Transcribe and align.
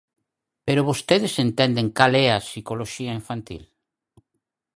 ¿Pero 0.65 0.87
vostedes 0.89 1.33
entenden 1.45 1.87
cal 1.97 2.13
é 2.25 2.27
a 2.31 2.43
psicoloxía 2.47 3.17
infantil? 3.21 3.63